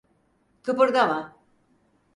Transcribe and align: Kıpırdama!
Kıpırdama! 0.63 1.37